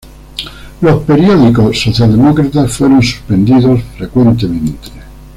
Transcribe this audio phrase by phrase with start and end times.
[0.81, 4.89] Los periódicos socialdemócratas fueron suspendidos frecuentemente.